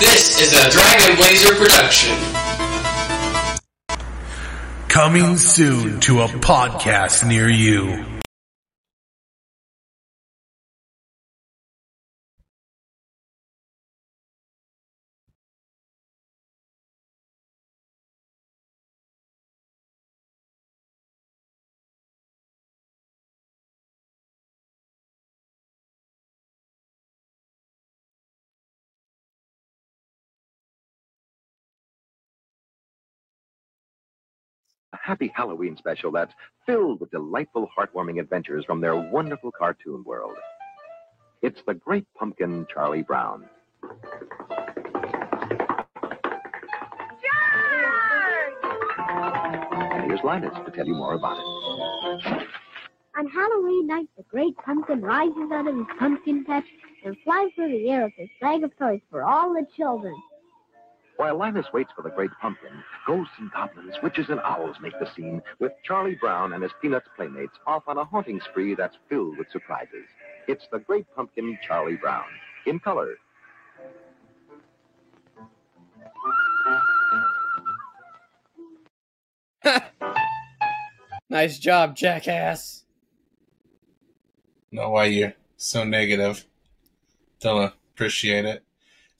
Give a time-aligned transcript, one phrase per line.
[0.00, 2.16] This is a Dragon Blazer production.
[4.88, 8.13] Coming soon to a podcast near you.
[35.04, 36.32] Happy Halloween special that's
[36.64, 40.36] filled with delightful, heartwarming adventures from their wonderful cartoon world.
[41.42, 43.44] It's the Great Pumpkin Charlie Brown.
[49.10, 52.46] And here's Linus to tell you more about it.
[53.16, 56.64] On Halloween night, the great pumpkin rises out of his pumpkin patch
[57.04, 60.14] and flies through the air with his bag of toys for all the children.
[61.16, 62.72] While Linus waits for the Great Pumpkin,
[63.06, 67.08] ghosts and goblins, witches and owls make the scene with Charlie Brown and his Peanuts
[67.16, 70.06] playmates off on a haunting spree that's filled with surprises.
[70.48, 72.24] It's the Great Pumpkin Charlie Brown
[72.66, 73.14] in color.
[81.30, 82.84] Nice job, jackass.
[84.70, 86.44] Know why you're so negative.
[87.40, 88.63] Don't appreciate it.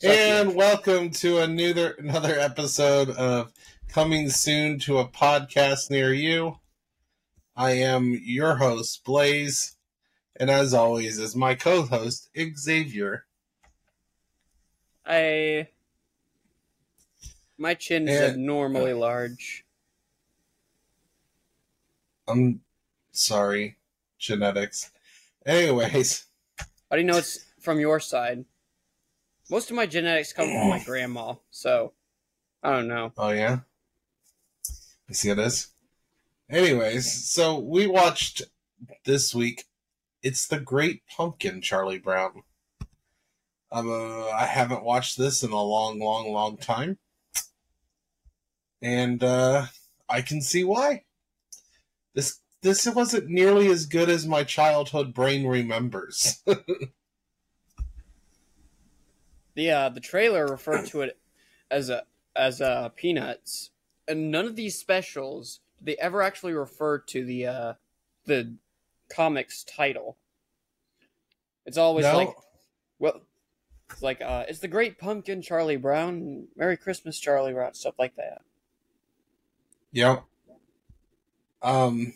[0.06, 3.50] And welcome to another another episode of
[3.88, 6.58] Coming Soon to a Podcast Near You.
[7.56, 9.76] I am your host, Blaze,
[10.38, 13.24] and as always is my co-host, Xavier.
[15.06, 15.68] I.
[17.56, 19.64] My chin is abnormally uh, large.
[22.28, 22.60] I'm
[23.12, 23.78] sorry,
[24.18, 24.90] genetics.
[25.46, 26.26] Anyways,
[26.58, 28.44] How do you know it's from your side?
[29.50, 31.92] Most of my genetics come from my grandma, so
[32.62, 33.12] I don't know.
[33.16, 33.60] Oh yeah.
[35.08, 35.68] You see how it is?
[36.50, 38.42] Anyways, so we watched
[39.04, 39.64] this week.
[40.22, 42.42] It's the Great Pumpkin, Charlie Brown.
[43.70, 46.98] Um, uh, I haven't watched this in a long, long, long time,
[48.80, 49.66] and uh,
[50.08, 51.04] I can see why.
[52.14, 56.42] This this wasn't nearly as good as my childhood brain remembers.
[59.54, 61.18] The uh, the trailer referred to it
[61.70, 62.04] as a
[62.36, 63.70] as uh, peanuts,
[64.08, 67.72] and none of these specials did they ever actually refer to the uh,
[68.26, 68.54] the
[69.08, 70.16] comics title.
[71.66, 72.16] It's always No.
[72.16, 72.34] like,
[72.98, 73.22] well,
[73.90, 78.16] it's like uh, it's the Great Pumpkin, Charlie Brown, Merry Christmas, Charlie Brown, stuff like
[78.16, 78.42] that.
[79.92, 80.24] Yep.
[81.62, 82.14] Um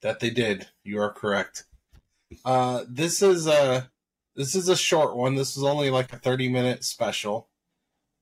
[0.00, 0.68] that they did.
[0.82, 1.64] You are correct.
[2.44, 3.90] Uh this is a
[4.36, 5.34] this is a short one.
[5.34, 7.48] This is only like a 30 minute special.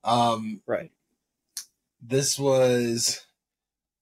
[0.02, 0.90] Um Right.
[2.00, 3.26] this was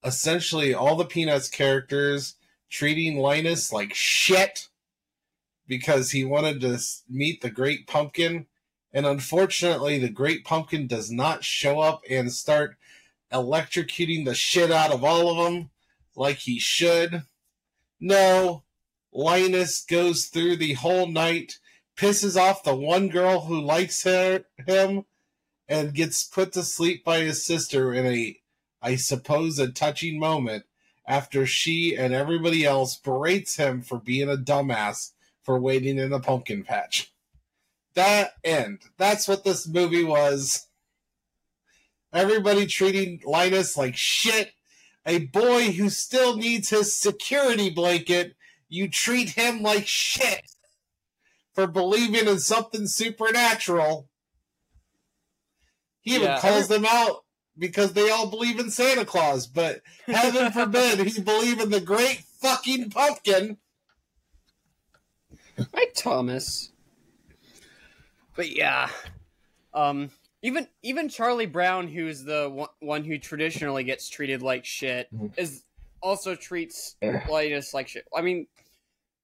[0.04, 2.34] essentially all the Peanuts characters
[2.68, 4.68] treating Linus like shit
[5.66, 6.78] because he wanted to
[7.08, 8.46] meet the Great Pumpkin.
[8.92, 12.76] And unfortunately, the Great Pumpkin does not show up and start
[13.32, 15.70] electrocuting the shit out of all of them
[16.14, 17.22] like he should.
[18.00, 18.64] No,
[19.12, 21.58] Linus goes through the whole night,
[21.96, 25.04] pisses off the one girl who likes her, him,
[25.68, 28.38] and gets put to sleep by his sister in a,
[28.80, 30.64] I suppose, a touching moment
[31.06, 36.20] after she and everybody else berates him for being a dumbass for waiting in a
[36.20, 37.12] pumpkin patch.
[37.94, 38.80] That end.
[38.96, 40.68] That's what this movie was.
[42.12, 44.52] Everybody treating Linus like shit.
[45.04, 48.36] A boy who still needs his security blanket,
[48.68, 50.51] you treat him like shit
[51.54, 54.08] for believing in something supernatural.
[56.00, 57.24] He even Yeah, calls them out
[57.58, 62.24] because they all believe in Santa Claus, but heaven forbid he believe in the great
[62.40, 63.58] fucking pumpkin.
[65.74, 66.70] Right, Thomas.
[68.34, 68.88] But yeah,
[69.74, 70.10] um,
[70.42, 75.32] even even Charlie Brown, who's the one, one who traditionally gets treated like shit, Mhm.
[75.36, 75.64] is
[76.00, 76.96] also treats
[77.28, 78.06] Linus like shit.
[78.16, 78.46] I mean,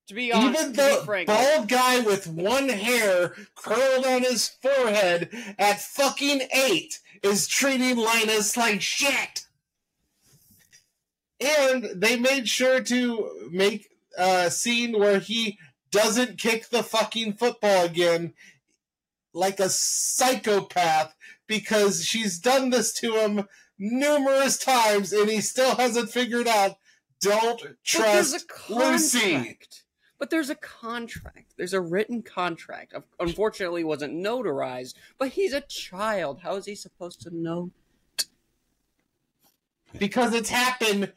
[0.09, 5.29] to be honest, Even the frank, bald guy with one hair curled on his forehead
[5.59, 9.47] at fucking eight is treating Linus like shit.
[11.41, 15.59] And they made sure to make a scene where he
[15.91, 18.35] doesn't kick the fucking football again
[19.33, 21.15] like a psychopath
[21.47, 23.47] because she's done this to him
[23.79, 26.77] numerous times and he still hasn't figured out
[27.21, 29.59] don't but there's a trust Lucy.
[30.19, 31.55] But there's a contract.
[31.56, 32.93] There's a written contract.
[32.93, 34.94] Of- Unfortunately, wasn't notarized.
[35.17, 36.41] But he's a child.
[36.43, 37.70] How is he supposed to know?
[39.99, 41.12] Because it's happened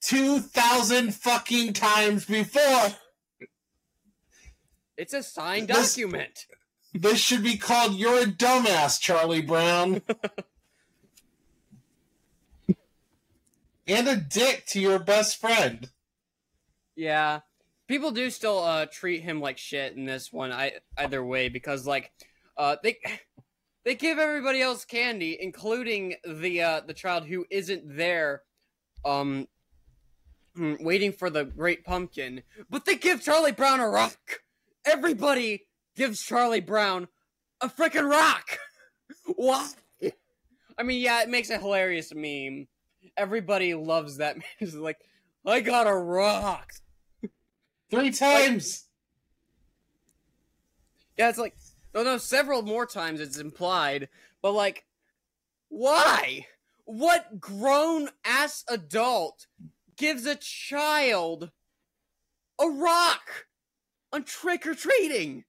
[0.00, 2.86] 2,000 fucking times before.
[4.96, 6.46] It's a signed This- document.
[6.94, 10.00] This should be called You're a Dumbass, Charlie Brown.
[13.86, 15.90] and a dick to your best friend.
[16.96, 17.40] Yeah.
[17.88, 20.52] People do still uh treat him like shit in this one.
[20.52, 22.12] I either way because like
[22.56, 22.98] uh they
[23.84, 28.42] they give everybody else candy including the uh the child who isn't there
[29.04, 29.48] um
[30.56, 34.42] mm, waiting for the great pumpkin, but they give Charlie Brown a rock.
[34.84, 37.08] Everybody gives Charlie Brown
[37.60, 38.58] a freaking rock.
[39.36, 39.70] Why?
[40.78, 42.68] I mean, yeah, it makes a hilarious meme.
[43.16, 44.36] Everybody loves that.
[44.60, 44.98] It's like,
[45.44, 46.70] I got a rock.
[47.90, 48.84] Three times.
[51.16, 51.56] Yeah, it's like
[51.94, 54.08] no, no, several more times it's implied,
[54.42, 54.84] but like,
[55.68, 56.46] why?
[56.84, 59.46] What grown ass adult
[59.96, 61.50] gives a child
[62.60, 63.46] a rock
[64.12, 65.44] on trick or treating?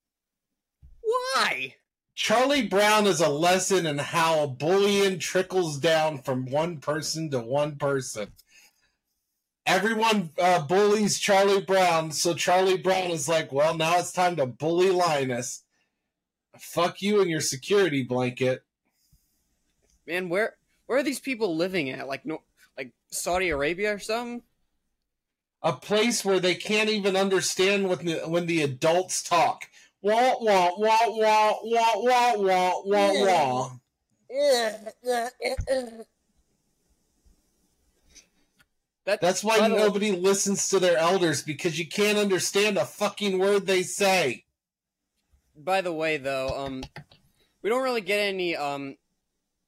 [1.02, 1.76] Why?
[2.16, 7.78] Charlie Brown is a lesson in how bullying trickles down from one person to one
[7.78, 8.34] person.
[9.69, 14.48] Everyone uh, bullies Charlie Brown, so Charlie Brown is like, well, now it's time to
[14.48, 15.63] bully Linus.
[16.57, 18.63] Fuck you and your security blanket.
[20.07, 20.56] Man, where
[20.88, 22.07] where are these people living at?
[22.07, 22.42] Like no,
[22.80, 24.42] like Saudi Arabia or something?
[25.62, 29.66] A place where they can't even understand when the, when the adults talk.
[30.01, 33.69] Wah, wah, wah, wah, wah, wah, wah, wah, wah.
[39.10, 42.78] That, That's why by the way- nobody listens to their elders because you can't understand
[42.78, 44.46] a fucking word they say.
[45.58, 46.84] by the way though um
[47.64, 48.96] we don't really get any um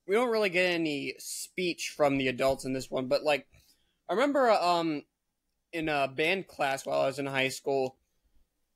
[0.08, 3.48] we don't really get any speech from the adults in this one but like
[4.08, 5.02] i remember um
[5.74, 7.98] in a band class while i was in high school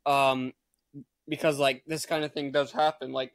[0.08, 0.52] um
[1.30, 3.32] because like this kind of thing does happen like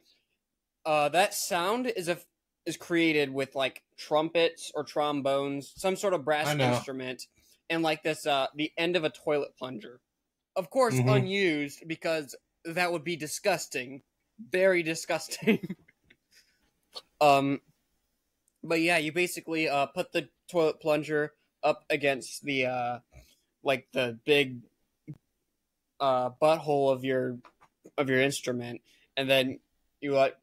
[0.85, 2.17] uh that sound is a
[2.65, 7.27] is created with like trumpets or trombones some sort of brass instrument
[7.69, 9.99] and like this uh the end of a toilet plunger.
[10.55, 11.17] Of course Mhm.
[11.17, 12.35] unused because
[12.65, 14.03] that would be disgusting.
[14.39, 15.75] Very disgusting.
[17.21, 17.61] Um
[18.63, 22.99] but yeah you basically uh put the toilet plunger up against the uh
[23.63, 24.61] like the big
[25.99, 27.37] uh butthole of your
[27.97, 28.81] of your instrument
[29.17, 29.59] and then
[30.01, 30.35] you like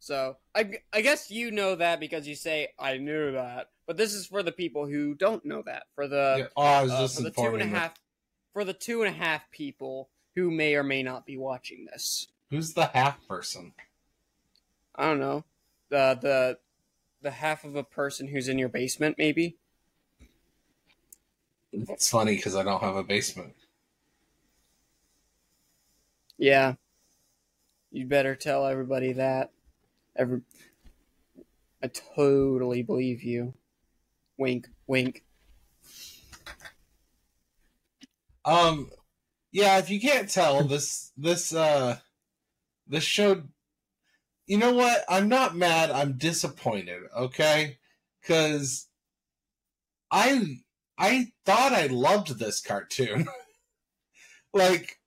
[0.00, 4.12] so I, I guess you know that because you say I knew that but this
[4.12, 7.30] is for the people who don't know that for the Yeah, oh, uh, for the
[7.30, 7.94] two and a half
[8.52, 12.28] for the two and a half people who may or may not be watching this.
[12.50, 13.72] Who's the half person?
[14.94, 15.44] I don't know.
[15.88, 16.58] The the
[17.22, 19.56] the half of a person who's in your basement, maybe.
[21.72, 23.54] It's funny because I don't have a basement.
[26.38, 26.74] Yeah.
[27.90, 29.50] You better tell everybody that.
[30.16, 30.42] Every
[31.82, 33.54] I totally believe you.
[34.36, 35.24] Wink, wink.
[38.44, 38.90] Um,
[39.52, 39.78] yeah.
[39.78, 41.98] If you can't tell, this this uh
[42.86, 43.42] this show.
[44.46, 45.04] You know what?
[45.08, 45.90] I'm not mad.
[45.90, 47.02] I'm disappointed.
[47.14, 47.78] Okay,
[48.20, 48.88] because
[50.10, 50.58] I
[50.98, 53.28] I thought I loved this cartoon.
[54.52, 54.98] like,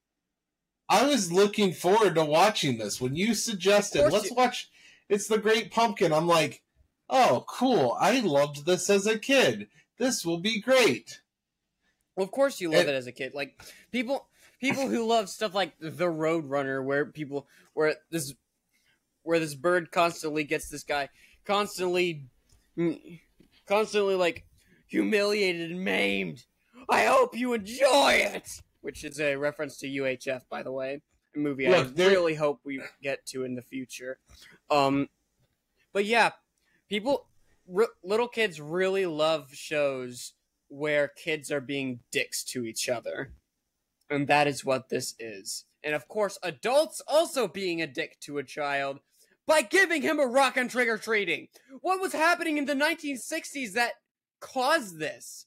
[0.87, 4.69] I was looking forward to watching this when you suggested let's you- watch.
[5.09, 6.13] It's the Great Pumpkin.
[6.13, 6.61] I'm like,
[7.09, 7.97] oh, cool.
[7.99, 9.67] I loved this as a kid.
[9.97, 11.19] This will be great.
[12.15, 13.33] Well, of course you love It- it as a kid.
[13.33, 14.27] Like people,
[14.61, 18.33] people who love stuff like the Road Runner, where people, where this,
[19.23, 21.09] where this bird constantly gets this guy
[21.45, 22.25] constantly,
[22.77, 23.19] mm,
[23.67, 24.45] constantly like
[24.91, 26.43] humiliated and maimed.
[26.89, 28.49] I hope you enjoy it,
[28.81, 31.01] which is a reference to UHF, by the way,
[31.35, 34.19] a movie I Look, there- really hope we get to in the future.
[34.69, 35.07] Um,
[35.93, 36.31] but yeah,
[36.89, 37.27] people,
[37.73, 40.33] r- little kids really love shows
[40.67, 43.31] where kids are being dicks to each other.
[44.09, 45.63] And that is what this is.
[45.83, 48.99] And of course, adults also being a dick to a child
[49.47, 51.47] by giving him a rock and trick or treating.
[51.81, 53.93] What was happening in the 1960s that
[54.41, 55.45] caused this?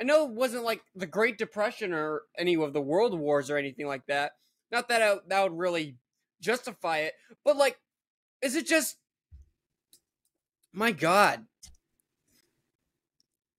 [0.00, 3.56] I know it wasn't like the Great Depression or any of the World Wars or
[3.56, 4.32] anything like that.
[4.70, 5.96] Not that I, that would really
[6.40, 7.14] justify it,
[7.44, 7.78] but like,
[8.42, 8.96] is it just.
[10.72, 11.46] My God.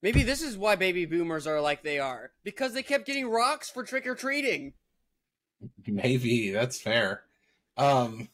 [0.03, 3.69] Maybe this is why baby boomers are like they are because they kept getting rocks
[3.69, 4.73] for trick or treating.
[5.87, 7.23] Maybe that's fair.
[7.77, 8.29] Um,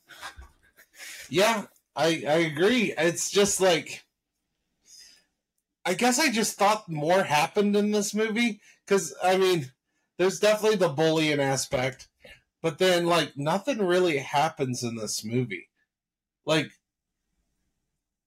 [1.30, 1.64] yeah,
[1.96, 2.94] I I agree.
[2.98, 4.03] It's just like
[5.86, 9.72] I guess I just thought more happened in this movie because I mean,
[10.18, 12.08] there's definitely the bullying aspect,
[12.62, 15.70] but then like nothing really happens in this movie.
[16.46, 16.72] Like,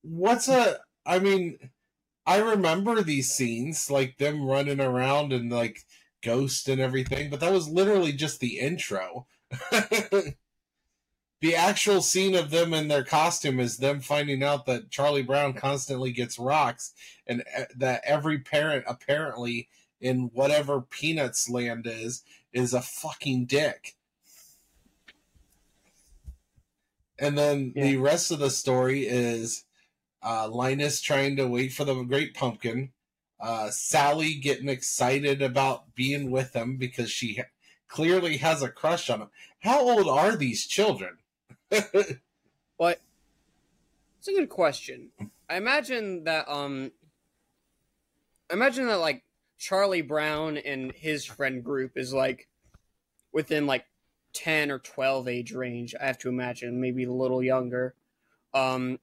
[0.02, 0.78] what's a?
[1.06, 1.58] I mean,
[2.26, 5.80] I remember these scenes, like them running around and like
[6.22, 9.26] ghost and everything, but that was literally just the intro.
[11.40, 15.52] the actual scene of them in their costume is them finding out that Charlie Brown
[15.52, 16.92] constantly gets rocks
[17.26, 19.68] and uh, that every parent apparently
[20.00, 23.96] in whatever Peanuts land is is a fucking dick.
[27.18, 27.84] And then Yeah.
[27.84, 29.64] the rest of the story is
[30.22, 32.92] uh, Linus trying to wait for the great pumpkin,
[33.40, 37.40] uh, Sally getting excited about being with him because she
[37.88, 39.30] clearly has a crush on him.
[39.60, 41.18] How old are these children?
[42.78, 43.00] But
[44.18, 45.10] it's a good question.
[45.48, 46.92] I imagine that um
[48.50, 49.24] I imagine that like
[49.58, 52.48] Charlie Brown and his friend group is like
[53.32, 53.86] within like
[54.34, 55.94] 10 or 12 age range.
[55.98, 57.94] I have to imagine, maybe a little younger.
[58.52, 58.98] Um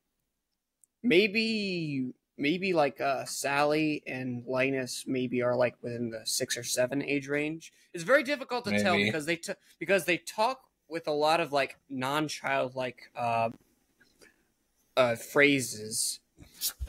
[1.01, 7.01] maybe maybe like uh Sally and Linus maybe are like within the 6 or 7
[7.01, 7.74] age range.
[7.93, 11.52] It's very difficult to tell because they t- because they talk with a lot of
[11.52, 13.50] like non-childlike uh
[14.96, 16.20] uh phrases.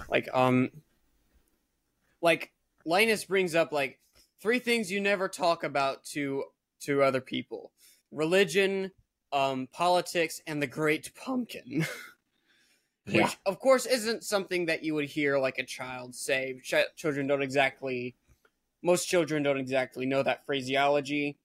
[0.08, 0.70] Like um
[2.20, 2.52] like
[2.84, 4.00] linus brings up like
[4.40, 6.44] three things you never talk about to
[6.80, 7.72] to other people
[8.10, 8.90] religion
[9.32, 11.84] um politics and the great pumpkin.
[13.10, 13.46] Which Yeah.
[13.46, 16.58] of course isn't something that you would hear like a child say.
[16.62, 18.16] Ch- children don't exactly
[18.82, 21.38] most children don't exactly know that phraseology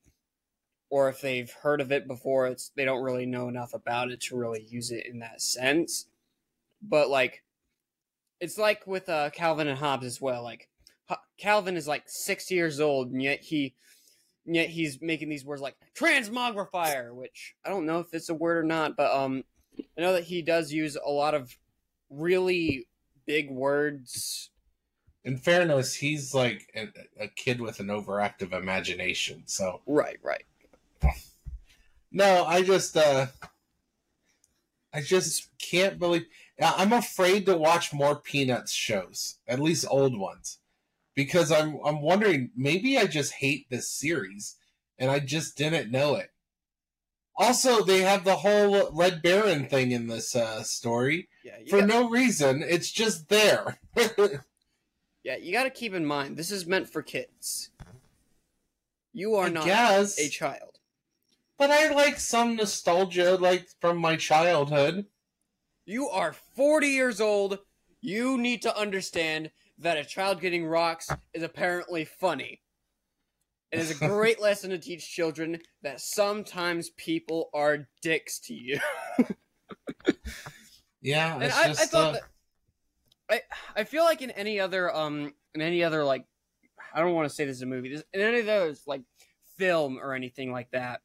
[0.90, 4.22] or if they've heard of it before it's they don't really know enough about it
[4.22, 6.08] to really use it in that sense
[6.82, 7.44] but like
[8.40, 10.70] it's like with uh, calvin and hobbes as well like
[11.08, 13.74] Ho- calvin is like six years old and yet he
[14.46, 18.34] and yet he's making these words like transmogrifier which i don't know if it's a
[18.34, 19.44] word or not but um
[19.98, 21.56] i know that he does use a lot of
[22.10, 22.88] really
[23.26, 24.50] big words
[25.26, 26.88] In fairness, he's like a,
[27.24, 29.44] a kid with an overactive imagination.
[29.46, 30.44] So right right
[32.12, 33.28] no, I just uh
[34.94, 36.26] I just can't believe
[36.62, 40.58] I'm afraid to watch more Peanuts shows, at least old ones.
[41.16, 44.56] Because I'm I'm wondering maybe I just hate this series
[44.98, 46.32] and I just didn't know it.
[47.38, 51.88] Also, they have the whole Red Baron thing in this uh, story yeah for got-
[51.88, 52.64] no reason.
[52.68, 53.80] It's just there.
[55.24, 57.70] yeah you got to keep in mind this is meant for kids
[59.14, 60.69] you are I not guess, a child
[61.60, 65.06] but I like some nostalgia, like from my childhood.
[65.86, 67.60] You are 40 years old.
[68.02, 72.62] You need to understand that a child getting rocks is apparently funny.
[73.72, 78.80] It is a great lesson to teach children that sometimes people are dicks to you.
[81.02, 82.24] Yeah, And I, I thought uh, that
[83.30, 83.42] I
[83.76, 86.26] I feel like in any other um in any other like
[86.94, 87.90] I don't want to say this is a movie.
[87.90, 89.04] This, in any of those like
[89.58, 91.02] film or anything like that,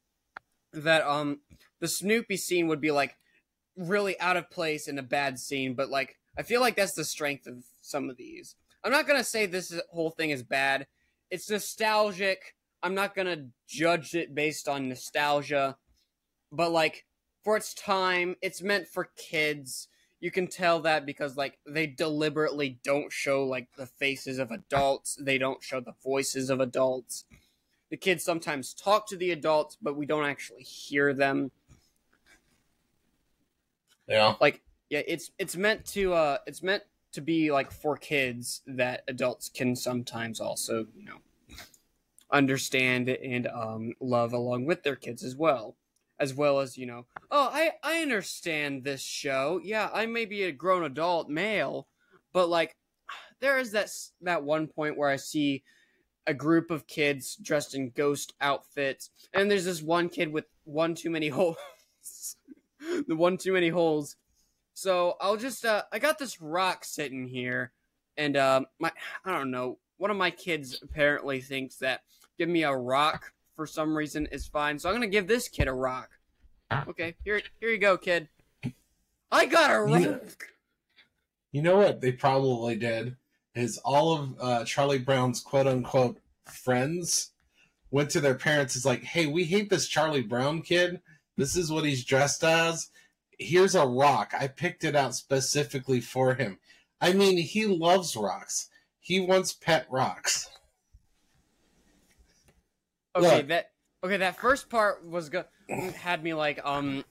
[0.75, 1.40] that um
[1.81, 3.16] the Snoopy scene would be like
[3.76, 7.04] really out of place in a bad scene, but like I feel like that's the
[7.04, 8.57] strength of some of these.
[8.83, 10.87] I'm not gonna say this is- whole thing is bad.
[11.31, 12.54] It's nostalgic.
[12.83, 15.76] I'm not gonna judge it based on nostalgia,
[16.52, 17.07] but like
[17.43, 19.88] for its time, it's meant for kids
[20.25, 25.19] you can tell that because like they deliberately don't show like the faces of adults
[25.21, 27.26] they don't show the voices of adults
[27.91, 31.50] the kids sometimes talk to the adults but we don't actually hear them.
[34.07, 34.35] Yeah.
[34.41, 39.03] like yeah it's it's meant to uh it's meant to be like for kids that
[39.09, 41.17] adults can sometimes also you know
[42.31, 45.76] understand and um love along with their kids as well.
[46.21, 49.61] As well as you know oh i i understand this show.
[49.62, 51.88] Yeah i may be a grown adult male
[52.33, 52.76] but like
[53.41, 53.91] there is that
[54.23, 55.62] that one point where i see
[56.26, 59.11] a group of kids dressed in ghost outfits.
[59.33, 61.57] And there's this one kid with one too many holes.
[63.07, 64.16] The one too many holes.
[64.75, 67.73] So i'll just uh i got this rock sitting here.
[68.16, 68.90] And um my
[69.25, 69.78] i don't know.
[69.99, 72.02] One of my kids apparently thinks that
[72.38, 74.78] give me a rock for some reason is fine.
[74.78, 76.11] So i'm gonna give this kid a rock.
[76.88, 78.28] Okay here here you go kid.
[79.31, 80.00] I got a rock!
[80.00, 80.21] You-
[81.52, 83.16] You know what they probably did?
[83.54, 87.32] Is all of uh, Charlie Brown's quote unquote friends
[87.90, 88.76] went to their parents.
[88.76, 91.00] Is like, hey, we hate this Charlie Brown kid.
[91.37, 92.90] This is what he's dressed as.
[93.38, 94.32] Here's a rock.
[94.38, 96.58] I picked it out specifically for him.
[97.00, 98.68] I mean, he loves rocks.
[99.00, 100.49] He wants pet rocks.
[103.16, 103.49] Okay, Look.
[103.49, 103.70] that
[104.02, 104.16] okay.
[104.16, 107.04] That first part was go- had me like, um,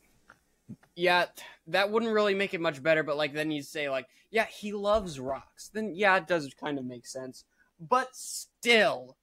[0.95, 1.25] yeah,
[1.67, 3.03] that wouldn't really make it much better.
[3.03, 5.69] But like, then you say like, yeah, he loves rocks.
[5.73, 7.45] Then yeah, it does kind of make sense.
[7.79, 9.17] But still,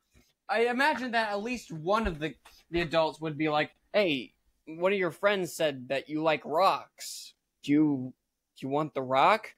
[0.48, 2.34] I imagine that at least one of the
[2.70, 4.34] the adults would be like, hey,
[4.66, 7.34] one of your friends said that you like rocks.
[7.62, 8.14] Do you
[8.58, 9.54] do you want the rock?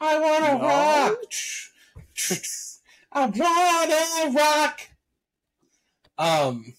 [0.00, 0.60] I want a No.
[0.60, 1.18] rock.
[3.12, 4.80] I want a rock.
[6.18, 6.74] Um,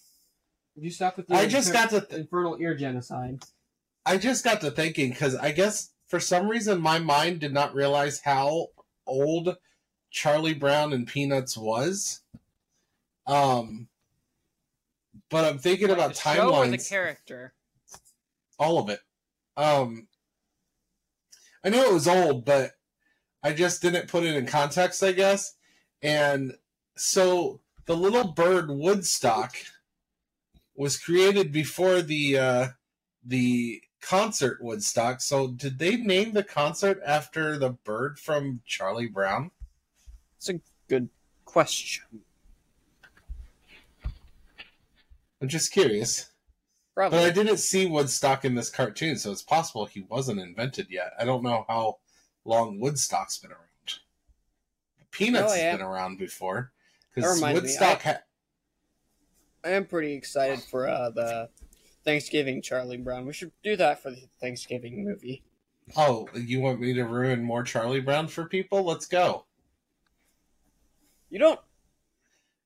[0.80, 3.44] You stop with I just got to th- infernal ear genocide.
[4.06, 7.74] I just got to thinking because I guess for some reason my mind did not
[7.74, 8.68] realize how
[9.06, 9.58] old
[10.12, 12.22] Charlie Brown and Peanuts was.
[13.26, 13.88] Um,
[15.30, 17.54] but I'm thinking about the show or the character.
[18.60, 19.00] all of it.
[19.58, 20.08] Um,
[21.64, 22.72] I knew it was old, but
[23.44, 25.56] I just didn't put it in context, I guess.
[26.02, 26.54] And
[26.96, 29.58] so the little bird Woodstock
[30.78, 32.68] was created before the uh,
[33.26, 35.20] the concert Woodstock.
[35.20, 39.52] So did they name the concert after the bird from Charlie Brown?
[40.38, 41.10] It's a good
[41.44, 42.06] question.
[45.42, 46.30] I'm just curious.
[46.96, 47.20] Probably.
[47.20, 51.12] But I didn't see Woodstock in this cartoon, so it's possible he wasn't invented yet.
[51.20, 51.98] I don't know how
[52.46, 53.62] long Woodstock's been around.
[55.12, 55.72] Peanuts Oh, yeah.
[55.72, 56.72] has been around before
[57.14, 58.02] because reminds me, Woodstock.
[58.04, 58.20] Ha-
[59.68, 61.50] I am pretty excited for uh, the
[62.06, 63.26] Thanksgiving Charlie Brown.
[63.26, 65.44] We should do that for the Thanksgiving movie.
[65.98, 68.84] oh, you want me to ruin more Charlie Brown for people?
[68.86, 69.46] Let's go.
[71.30, 71.60] You don't.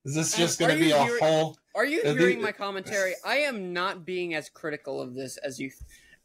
[0.05, 1.57] Is this just going to be you a hearing- whole?
[1.73, 3.13] Are you the- hearing my commentary?
[3.25, 5.71] I am not being as critical of this as you,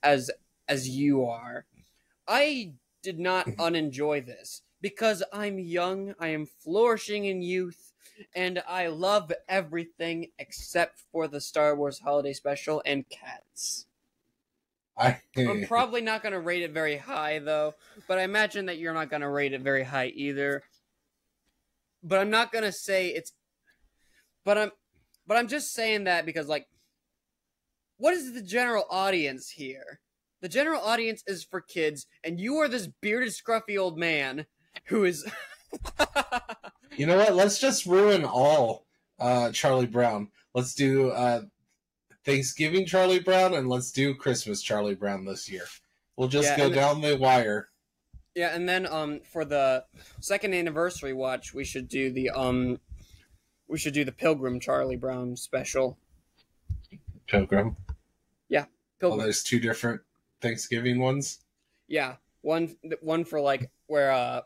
[0.02, 0.30] as
[0.68, 1.64] as you are.
[2.28, 6.14] I did not unenjoy this because I'm young.
[6.18, 7.85] I am flourishing in youth,
[8.34, 13.86] and I love everything except for the Star Wars Holiday Special and Cats.
[14.98, 17.74] I, I'm probably not going to rate it very high, though.
[18.08, 20.62] But I imagine that you're not going to rate it very high either.
[22.02, 23.32] But I'm not going to say it's.
[24.44, 24.72] But I'm.
[25.26, 26.66] But I'm just saying that because, like,
[27.98, 30.00] what is the general audience here?
[30.40, 34.46] The general audience is for kids, and you are this bearded, scruffy old man
[34.86, 35.30] who is.
[36.96, 37.34] you know what?
[37.34, 38.86] Let's just ruin all
[39.18, 40.30] uh, Charlie Brown.
[40.54, 41.42] Let's do uh,
[42.24, 45.64] Thanksgiving Charlie Brown and let's do Christmas Charlie Brown this year.
[46.16, 47.68] We'll just Yeah, go down the wire.
[48.34, 49.84] yeah, and then um for the
[50.20, 52.80] second anniversary watch, we should do the um
[53.68, 55.98] we should do the Pilgrim Charlie Brown special.
[57.26, 57.76] Pilgrim.
[58.48, 58.66] Yeah,
[59.00, 59.20] Pilgrim.
[59.22, 60.00] there's two different
[60.40, 61.40] Thanksgiving ones.
[61.88, 64.40] Yeah, one one for like where uh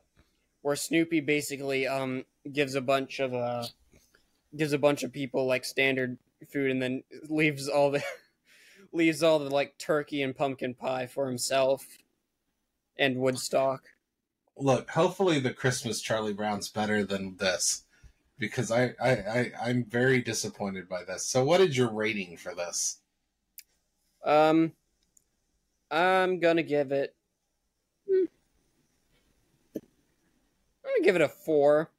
[0.62, 3.66] where Snoopy basically um gives a bunch of uh
[4.57, 6.18] gives a bunch of people like standard
[6.49, 8.03] food and then leaves all the
[8.92, 11.87] leaves all the like turkey and pumpkin pie for himself
[12.99, 13.85] and Woodstock.
[14.57, 17.85] Look, hopefully the Christmas Charlie Brown's better than this.
[18.38, 21.27] Because I, I, I, I'm very disappointed by this.
[21.27, 22.99] So what is your rating for this?
[24.25, 24.73] Um
[25.90, 27.14] I'm gonna give it
[30.90, 31.90] I'm gonna give it a four.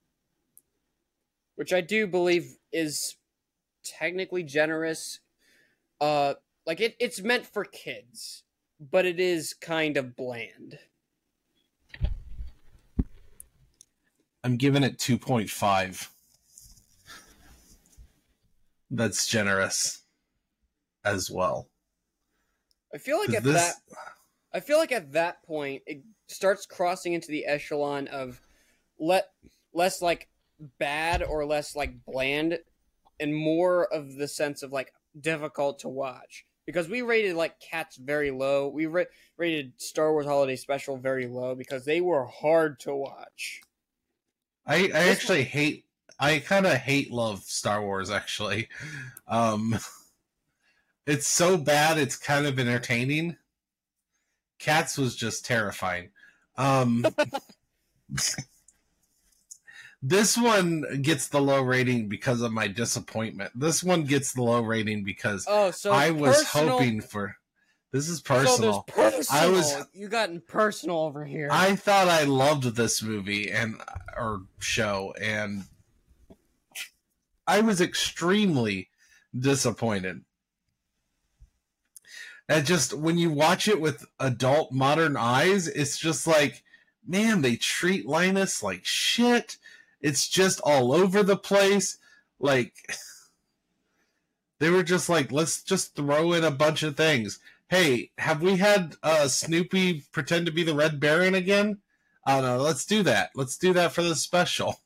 [1.55, 3.15] Which I do believe is
[3.83, 5.19] technically generous.
[5.99, 8.43] Uh like it, it's meant for kids,
[8.79, 10.79] but it is kind of bland.
[14.43, 16.09] I'm giving it 2.5.
[18.89, 20.03] That's generous
[21.05, 21.69] as well.
[22.93, 23.75] I feel like at this- that
[24.53, 28.41] I feel like at that point it starts crossing into the echelon of
[29.01, 29.25] let
[29.73, 30.29] less like
[30.79, 32.59] bad or less like bland
[33.19, 37.97] and more of the sense of like difficult to watch because we rated like cats
[37.97, 39.03] very low we ra-
[39.37, 43.61] rated star wars holiday special very low because they were hard to watch
[44.65, 45.85] I, I This actually hate
[46.19, 48.69] I kind of hate love Star Wars actually.
[49.27, 49.77] Um
[51.07, 53.37] it's so bad it's kind of entertaining.
[54.59, 56.11] Cats was just terrifying.
[56.57, 57.05] Um
[60.03, 63.51] This one gets the low rating because of my disappointment.
[63.55, 67.37] This one gets the low rating because oh so I was personal- hoping for
[67.91, 68.85] This is personal.
[68.87, 69.41] there's personal.
[69.41, 71.49] I was- you gotten personal over here.
[71.51, 73.79] I thought I loved this movie and
[74.17, 75.65] or show, and
[77.45, 78.89] I was extremely
[79.37, 80.23] disappointed.
[82.49, 86.63] And just when you watch it with adult modern eyes, it's just like,
[87.05, 89.57] man, they treat Linus like shit.
[90.01, 91.97] It's just all over the place.
[92.39, 92.73] Like
[94.59, 97.39] they were just like, let's just throw in a bunch of things.
[97.69, 101.79] Hey, have we had uh, Snoopy pretend to be the Red Baron again?
[102.25, 102.63] I don't know.
[102.63, 103.31] Let's do that.
[103.33, 104.81] Let's do that for the special.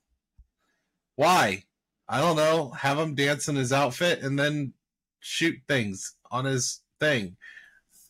[1.15, 1.63] Why?
[2.07, 2.69] I don't know.
[2.71, 4.73] Have him dance in his outfit and then
[5.19, 7.37] shoot things on his thing.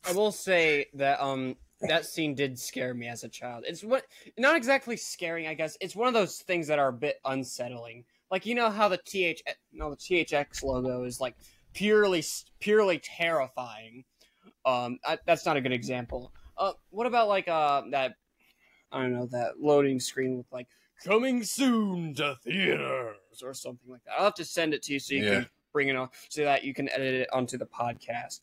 [0.08, 3.64] I will say that um that scene did scare me as a child.
[3.68, 4.06] It's what
[4.38, 5.78] not exactly scaring, I guess.
[5.82, 8.06] It's one of those things that are a bit unsettling.
[8.32, 11.36] Like you know how the th no the THX logo is like
[11.74, 12.24] purely
[12.60, 14.06] purely terrifying.
[14.66, 16.32] Um, I, that's not a good example.
[16.58, 18.16] Uh, what about like uh that
[18.92, 20.68] I don't know that loading screen with like
[21.04, 24.14] coming soon to theaters or something like that.
[24.18, 25.30] I'll have to send it to you so you Yeah.
[25.42, 28.40] can bring it on so that you can edit it onto the podcast.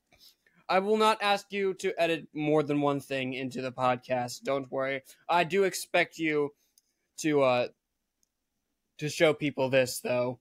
[0.69, 4.43] I will not ask you to edit more than one thing into the podcast.
[4.43, 5.03] Don't worry.
[5.29, 6.51] I do expect you
[7.19, 7.69] to uh
[8.99, 10.39] to show people this though.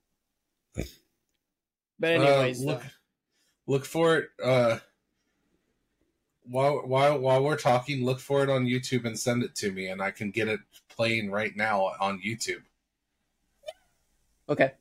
[1.98, 2.82] But anyways, Uh, look,
[3.66, 4.28] look for it.
[4.42, 4.78] Uh,
[6.44, 9.86] while while while we're talking, look for it on YouTube and send it to me,
[9.86, 12.62] and I can get it playing right now on YouTube.
[14.48, 14.72] okay.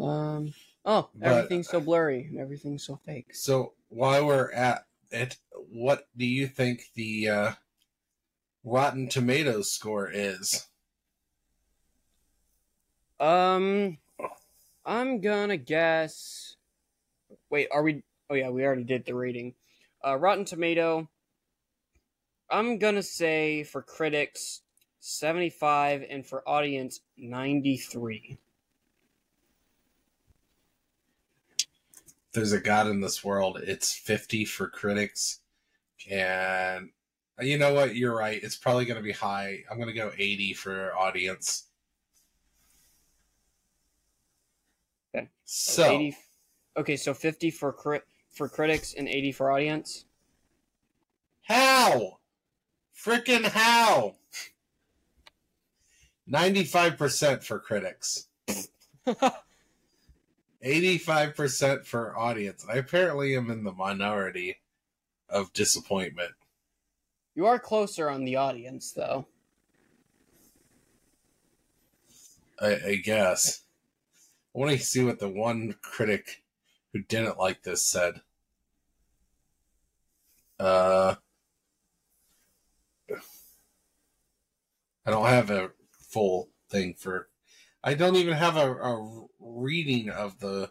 [0.00, 0.52] Um.
[0.84, 3.34] Oh, But- everything's so blurry and everything's so fake.
[3.34, 5.36] So while we're at it,
[5.70, 7.52] what do you think the uh,
[8.64, 10.66] Rotten Tomatoes score is?
[13.20, 13.98] Um,
[14.84, 16.56] I'm gonna guess.
[17.50, 18.02] Wait, are we?
[18.30, 19.54] Oh yeah, we already did the rating.
[20.04, 21.08] Uh, Rotten Tomato.
[22.50, 24.62] I'm gonna say for critics,
[24.98, 28.38] seventy-five, and for audience, ninety-three.
[32.32, 35.40] There's a God in this world, it's 50 for critics.
[36.10, 36.90] And
[37.40, 37.94] uh, you know what?
[37.94, 38.42] You're right.
[38.42, 39.64] It's probably going to be high.
[39.70, 41.66] I'm going to go 80 for audience.
[45.14, 45.28] Okay.
[45.44, 46.16] So, 80,
[46.78, 50.06] okay, so fifty for crit for critics and eighty for audience.
[51.42, 52.18] how?
[52.96, 54.14] Freaking how?
[56.30, 58.28] 95% for critics.
[60.64, 62.64] 85% for audience.
[62.68, 64.58] I apparently am in the minority
[65.28, 66.32] of disappointment.
[67.34, 69.26] You are closer on the audience, though.
[72.60, 73.62] I, I guess.
[74.54, 76.42] I want to see what the one critic
[76.92, 78.20] who didn't like this said.
[80.60, 81.16] Uh,
[85.04, 85.70] I don't have a
[86.10, 87.28] full thing for.
[87.82, 90.70] I don't even have a, a reading of the.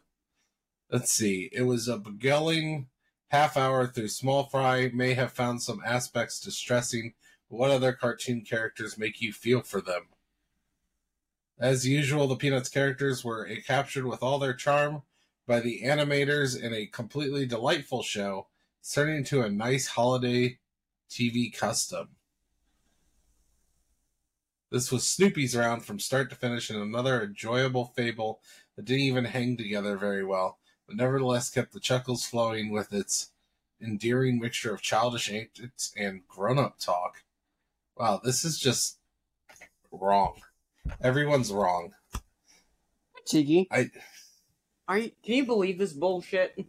[0.92, 1.50] Let's see.
[1.54, 2.88] It was a beguiling
[3.30, 4.90] half hour through Small Fry.
[4.94, 7.14] May have found some aspects distressing.
[7.50, 10.08] But what other cartoon characters make you feel for them?
[11.60, 15.04] As usual, the Peanuts characters were eh, captured with all their charm
[15.46, 18.48] by the animators in a completely delightful show,
[18.94, 20.58] turning into a nice holiday
[21.10, 22.10] TV custom.
[24.72, 28.40] This was Snoopy's round from start to finish and another enjoyable fable
[28.76, 33.32] that didn't even hang together very well, but nevertheless kept the chuckles flowing with its
[33.82, 37.24] endearing mixture of childish antics and grown up talk.
[37.98, 38.98] Wow, this is just
[39.92, 40.36] wrong.
[41.02, 41.94] Everyone's wrong.
[43.26, 43.92] Tiggy, I
[44.88, 45.12] are you?
[45.24, 46.66] Can you believe this bullshit?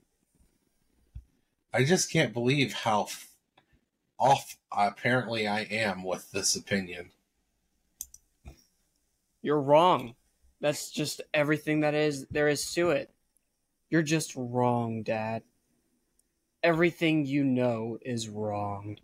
[1.73, 3.07] I just can't believe how
[4.19, 7.11] off apparently I am with this opinion.
[9.43, 10.15] You're wrong.
[10.61, 13.13] That's just everything that is there is to it.
[13.91, 15.45] You're just wrong, Dad.
[16.63, 18.99] Everything you know is wrong.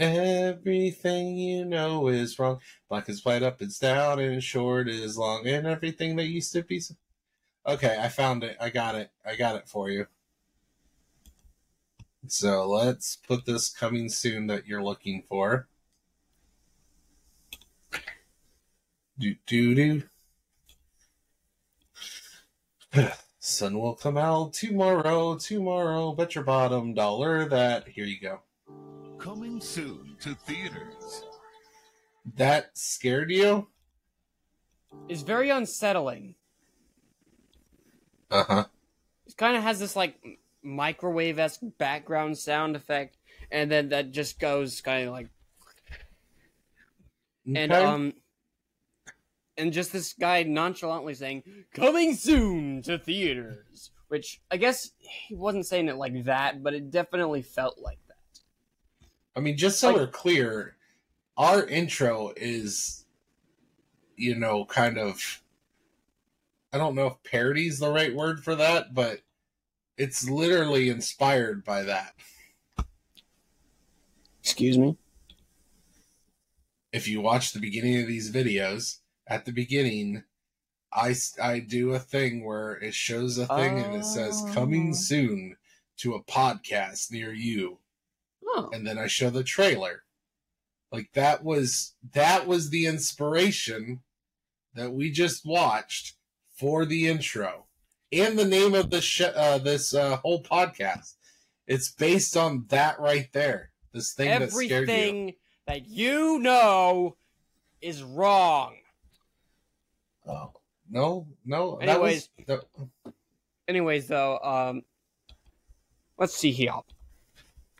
[0.00, 2.60] Everything you know is wrong.
[2.88, 6.62] Black is white, up is down, and short is long, and everything that used to
[6.62, 6.78] be.
[6.78, 6.96] s-
[7.66, 8.56] Okay, I found it.
[8.60, 9.12] I got it.
[9.24, 10.08] I got it for you.
[12.26, 15.68] So let's put this coming soon that you're looking for.
[19.20, 20.02] Do do do.
[23.38, 26.12] Sun will come out tomorrow, tomorrow.
[26.12, 27.86] Bet your bottom dollar that.
[27.88, 28.40] Here you go.
[29.18, 31.24] Coming soon to theaters.
[32.36, 33.68] That scared you?
[35.06, 36.36] It's very unsettling.
[38.30, 38.64] Uh huh.
[39.26, 40.16] It kind of has this like
[40.62, 43.18] microwave esque background sound effect,
[43.50, 45.28] and then that just goes kind of like
[47.54, 47.84] and Okay?
[47.84, 48.14] um
[49.60, 51.42] and just this guy nonchalantly saying
[51.72, 56.90] coming soon to theaters which i guess he wasn't saying it like that but it
[56.90, 58.16] definitely felt like that
[59.36, 60.76] I mean, just so Like- we're clear,
[61.36, 63.06] our intro is,
[64.16, 65.40] you know, kind of.
[66.72, 69.20] I don't know if parody is the right word for that, but
[69.96, 72.14] it's literally inspired by that.
[74.42, 74.96] excuse me
[76.92, 78.98] If you watch the beginning of these videos,
[79.30, 80.24] at the beginning,
[80.92, 84.52] I, I do a thing where it shows a thing and it says Oh.
[84.52, 85.56] coming soon
[85.98, 87.78] to a podcast near you.
[88.46, 90.02] oh and then I show the trailer.
[90.92, 94.00] Like that was that was the inspiration
[94.74, 96.16] that we just watched
[96.56, 97.66] for the intro
[98.12, 101.14] and the name of the sh- uh, this uh, whole podcast.
[101.68, 103.70] It's based on that right there.
[103.92, 104.76] This thing that scared you.
[104.76, 105.34] everything
[105.68, 107.16] that you know
[107.80, 108.74] is wrong
[110.30, 110.52] Oh.
[110.88, 111.76] No, no.
[111.76, 112.28] Anyways.
[112.46, 112.64] that was
[113.04, 113.12] that,
[113.68, 114.82] anyways though um
[116.18, 116.72] let's see here.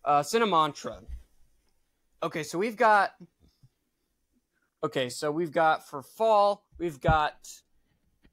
[0.04, 1.02] Uh cinemantra.
[2.22, 3.12] Okay so we've got
[4.84, 7.48] okay so we've got for fall we've got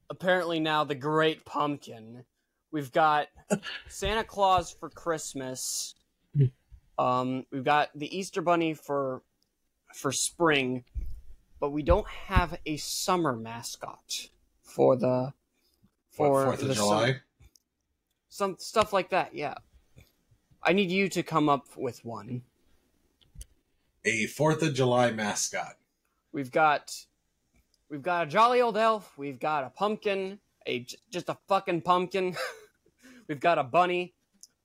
[0.10, 2.23] apparently now the great pumpkin.
[2.71, 3.27] We've got
[3.89, 5.95] santa claus for christmas.
[6.99, 9.23] Um we've got the easter bunny for
[9.95, 10.84] for spring
[11.60, 14.30] but we don't have a summer mascot
[14.62, 15.34] for the
[16.10, 17.15] for Fourth the of July.
[18.30, 19.34] some stuff like that.
[19.36, 19.56] Yeah,
[20.63, 22.43] I need you to come up with one.
[24.06, 25.78] A Fourth of July mascot.
[26.32, 27.06] We've got,
[27.89, 29.17] we've got a jolly old elf.
[29.17, 32.36] We've got a pumpkin, a just a fucking pumpkin.
[33.28, 34.13] we've got a bunny.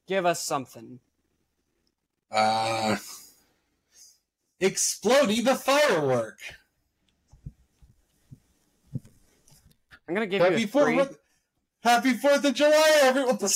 [0.06, 1.00] Give us something.
[2.30, 2.96] Uh,
[4.60, 6.38] Explodey the firework.
[10.08, 10.94] I'm gonna give Happy you a three.
[10.96, 11.18] Fourth,
[11.82, 13.38] Happy Fourth of July, everyone!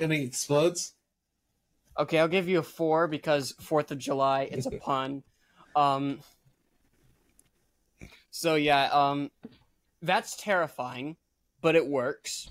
[0.00, 0.94] And he explodes.
[1.98, 4.48] Okay, I'll give you a four because Fourth of July.
[4.52, 5.22] It's a pun.
[5.74, 6.20] Um.
[8.30, 9.30] So yeah, um,
[10.02, 11.16] that's terrifying,
[11.62, 12.50] but it works.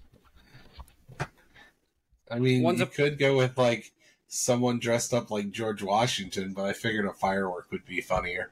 [2.30, 3.94] I mean, One's you a- could go with like
[4.28, 8.52] someone dressed up like George Washington, but I figured a firework would be funnier.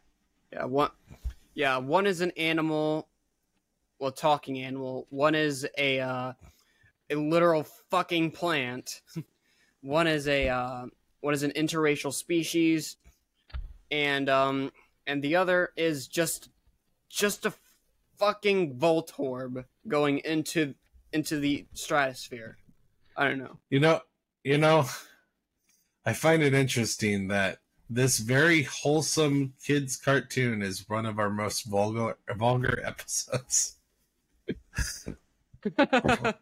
[0.53, 0.91] Yeah, one.
[1.53, 3.09] Yeah, one is an animal,
[4.05, 5.07] well, talking animal.
[5.09, 6.33] One is a uh,
[7.09, 9.01] a literal fucking plant.
[9.81, 10.85] one is a uh,
[11.21, 12.97] one is an interracial species,
[13.89, 14.71] and um,
[15.07, 16.49] and the other is just
[17.09, 17.53] just a
[18.19, 20.75] fucking Voltorb going into
[21.11, 22.57] into the stratosphere.
[23.17, 23.57] I don't know.
[23.71, 24.01] You know,
[24.43, 24.85] you know,
[26.05, 27.57] I find it interesting that
[27.89, 33.74] this very wholesome kids cartoon is one of our most vulgar vulgar episodes.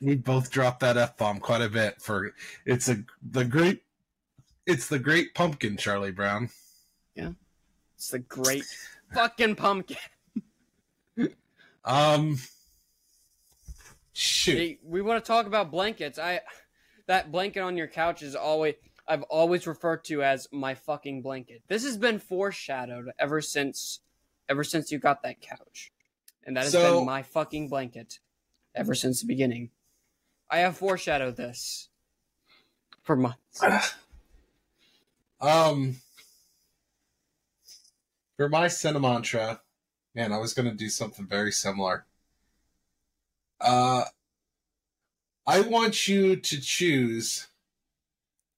[0.00, 2.32] we both dropped that f bomb quite a bit for
[2.64, 3.82] it's a the great
[4.66, 6.50] it's the great pumpkin Charlie Brown.
[7.14, 7.30] Yeah,
[7.96, 8.64] it's the great
[9.14, 9.96] fucking pumpkin.
[11.84, 12.38] Um,
[14.12, 14.58] shoot.
[14.58, 16.18] Hey, we want to talk about blankets.
[16.18, 16.42] I
[17.06, 18.74] that blanket on your couch is always
[19.08, 21.62] I've always referred to as my fucking blanket.
[21.66, 24.00] This has been foreshadowed ever since
[24.48, 25.92] ever since you got that couch.
[26.44, 28.20] And that has So- been my fucking blanket
[28.74, 29.70] ever since the beginning.
[30.50, 31.88] I have foreshadowed this
[33.02, 33.60] for months.
[35.40, 36.00] Um,
[38.36, 39.60] for my cinemantra,
[40.12, 42.06] man, I was gonna do something very similar.
[43.60, 44.06] Uh,
[45.46, 47.46] I want you to choose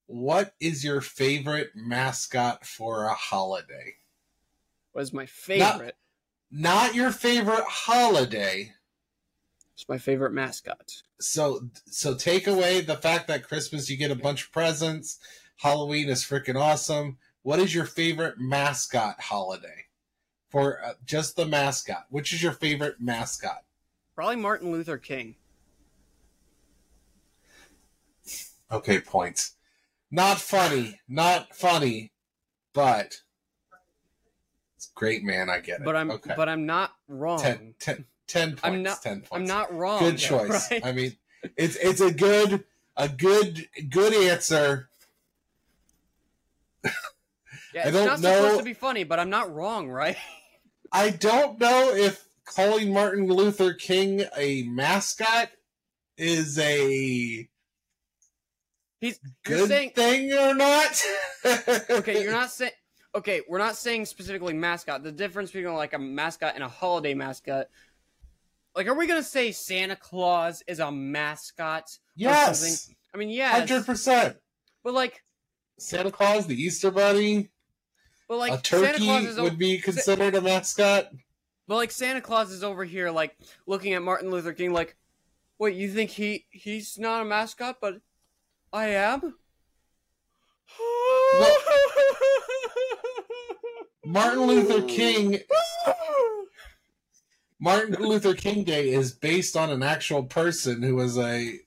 [0.07, 3.97] what is your favorite mascot for a holiday.
[4.95, 5.85] Was my favorite.
[5.87, 5.95] Not
[6.51, 8.73] your favorite holiday.
[9.75, 10.93] It's my favorite mascot.
[11.21, 15.19] So, so take away the fact that Christmas you get a bunch of presents.
[15.57, 17.19] Halloween is freaking awesome.
[17.43, 19.87] What is your favorite mascot holiday?
[20.51, 22.07] For uh, just the mascot.
[22.11, 23.65] Which is your favorite mascot?
[24.15, 25.37] Probably Martin Luther King.
[28.71, 29.57] Okay, points.
[30.11, 31.01] Not funny.
[31.09, 32.13] Not funny.
[32.73, 33.23] But
[34.95, 35.49] great, man.
[35.51, 35.85] I get it.
[35.85, 36.35] But I'm okay.
[36.37, 37.39] but I'm not wrong.
[37.41, 38.61] ten, ten, 10 points.
[38.65, 39.29] I'm not- 10 points.
[39.33, 39.99] I'm not wrong.
[40.01, 40.71] good though, choice.
[40.71, 40.85] right?
[40.87, 41.17] I mean,
[41.57, 42.65] it's it's a good
[42.97, 44.89] a good good answer.
[47.73, 50.17] Yeah, I it's don't not know- supposed to be funny, but I'm not wrong, right?
[50.93, 55.51] I don't know if calling Martin Luther King a mascot
[56.17, 57.49] is a
[59.01, 61.01] He's Good saying thing or not?
[61.91, 62.23] okay.
[62.25, 62.73] You're not saying
[63.15, 63.43] okay.
[63.49, 65.03] We're not saying specifically mascot.
[65.03, 67.67] The difference between like a mascot and a holiday mascot.
[68.77, 71.99] Like, are we gonna say Santa Claus is a mascot?
[72.15, 74.37] Yes, I mean, yeah, hundred percent.
[74.85, 75.25] but like,
[75.79, 77.51] Santa Claus, the Easter Bunny,
[78.29, 81.11] but like, a turkey Claus is o- would be considered a mascot.
[81.67, 84.97] But like Santa Claus is over here, like looking at Martin Luther King, like,
[85.59, 88.01] wait, you think he he's not a mascot, but
[88.73, 89.35] I am.
[94.05, 95.39] Martin Luther King
[97.59, 101.59] Martin Luther King Day is based on an actual person who was a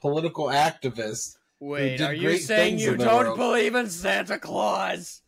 [0.00, 1.36] political activist.
[1.58, 3.38] Wait, are you saying you don't world.
[3.38, 5.22] believe in Santa Claus?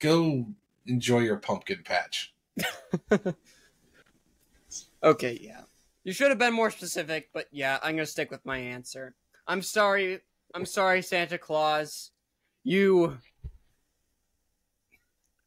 [0.00, 0.46] Go
[0.86, 2.34] enjoy your pumpkin patch.
[5.02, 5.62] Okay, yeah.
[6.04, 9.14] You should have been more specific, but yeah, I'm gonna stick with my answer.
[9.46, 10.20] I'm sorry.
[10.54, 12.10] I'm sorry, Santa Claus.
[12.68, 13.16] You.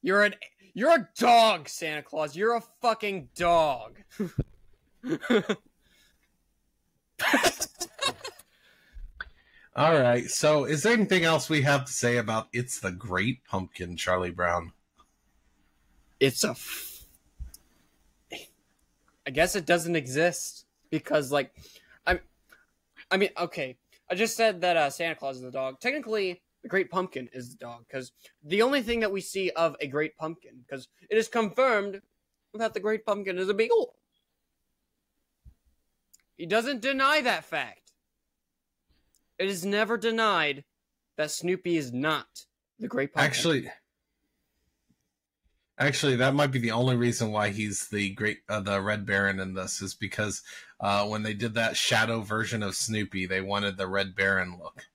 [0.01, 0.33] You're an.
[0.73, 2.35] You're a dog, Santa Claus.
[2.35, 3.99] You're a fucking dog.
[9.75, 10.27] All right.
[10.31, 14.31] So, is there anything else we have to say about It's the Great Pumpkin, Charlie
[14.31, 14.71] Brown?
[16.19, 16.49] it's a.
[16.49, 17.05] F-
[19.27, 21.53] I guess it doesn't exist because, like,
[22.07, 22.19] I'm.
[23.11, 23.77] I mean, okay.
[24.09, 25.79] I just said that uh, Santa Claus is the dog.
[25.79, 28.11] Technically, the Great Pumpkin is the dog because
[28.43, 32.01] the only thing that we see of a Great Pumpkin, because it is confirmed
[32.53, 33.95] that the Great Pumpkin is a beagle.
[36.37, 37.93] He doesn't deny that fact.
[39.39, 40.63] It is never denied
[41.17, 42.45] that Snoopy is not
[42.79, 43.27] the Great Pumpkin.
[43.27, 43.71] Actually,
[45.79, 49.39] actually, that might be the only reason why he's the great, uh, the Red Baron
[49.39, 50.43] in this is because
[50.79, 54.85] uh, when they did that shadow version of Snoopy, they wanted the Red Baron look.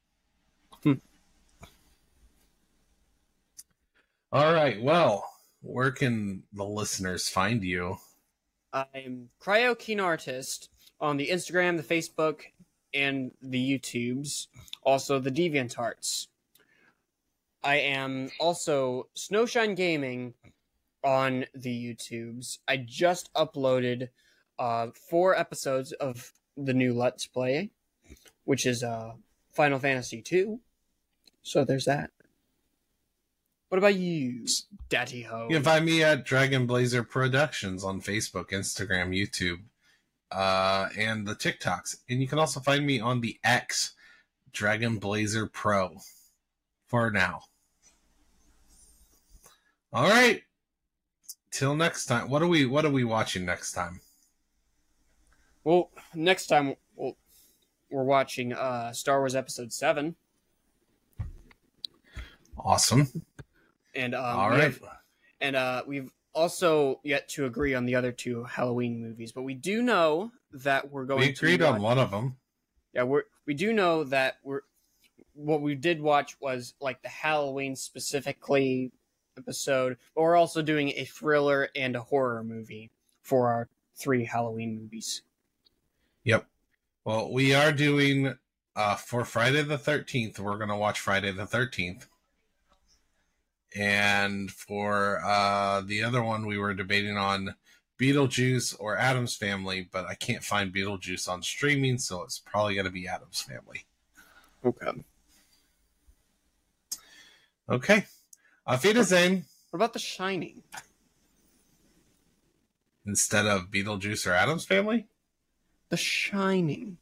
[4.32, 4.82] All right.
[4.82, 5.24] Well,
[5.62, 7.96] where can the listeners find you?
[8.72, 10.68] I'm Cryo Keen Artist
[11.00, 12.40] on the Instagram, the Facebook,
[12.92, 14.48] and the YouTubes.
[14.82, 16.26] Also, the Deviant Arts.
[17.62, 20.34] I am also Snowshine Gaming
[21.04, 22.58] on the YouTubes.
[22.66, 24.08] I just uploaded
[24.58, 27.70] uh, four episodes of the new Let's Play,
[28.44, 29.12] which is uh,
[29.52, 30.58] Final Fantasy II.
[31.42, 32.10] So there's that.
[33.68, 34.46] What about you,
[34.88, 35.48] Daddy Ho?
[35.50, 39.58] You can find me at Dragon Blazer Productions on Facebook, Instagram, YouTube,
[40.30, 41.96] uh, and the TikToks.
[42.08, 43.94] And you can also find me on the X
[44.52, 45.96] Dragon Blazer Pro
[46.86, 47.40] for now.
[49.92, 50.42] All right.
[51.50, 52.28] Till next time.
[52.28, 54.00] What are we what are we watching next time?
[55.64, 57.16] Well, next time we'll,
[57.90, 60.14] we're watching uh, Star Wars Episode Seven,
[62.58, 63.22] Awesome.
[63.96, 64.82] And um, All we've
[65.40, 69.54] and uh, we've also yet to agree on the other two Halloween movies, but we
[69.54, 71.20] do know that we're going.
[71.20, 72.36] We agreed to on one of them.
[72.92, 74.60] Yeah, we're we do know that we're
[75.34, 78.92] what we did watch was like the Halloween specifically
[79.36, 82.90] episode, but we're also doing a thriller and a horror movie
[83.22, 85.22] for our three Halloween movies.
[86.24, 86.46] Yep.
[87.04, 88.36] Well, we are doing
[88.74, 92.06] uh for Friday the 13th, we're going to watch Friday the 13th.
[93.74, 97.54] And for uh the other one we were debating on
[97.98, 102.84] Beetlejuice or Addams Family, but I can't find Beetlejuice on streaming, so it's probably going
[102.84, 103.86] to be Addams Family.
[104.64, 105.02] Okay.
[107.68, 108.04] Okay.
[108.66, 110.62] Auf Wiedersehen What about The Shining?
[113.06, 115.06] instead of Beetlejuice or Addams Family.
[115.88, 116.98] The Shining.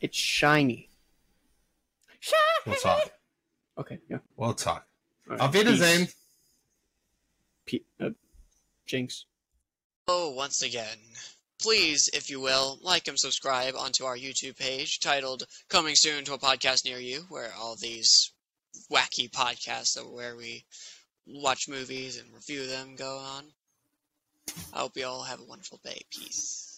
[0.00, 0.90] It's shiny.
[2.66, 3.10] We'll talk.
[3.78, 4.18] Okay, yeah.
[4.36, 4.86] We'll talk.
[5.30, 5.64] All Auf peace.
[5.64, 6.08] Wiedersehen.
[7.66, 8.10] Pe- uh,
[8.86, 9.24] Jinx.
[10.06, 10.98] Hello once again.
[11.60, 16.34] Please, if you will, like and subscribe onto our YouTube page titled Coming Soon to
[16.34, 18.32] a Podcast Near You, where all these
[18.90, 20.64] wacky podcasts of where we
[21.26, 23.44] watch movies and review them go on.
[24.74, 26.02] I hope you all have a wonderful day.
[26.10, 26.73] Peace.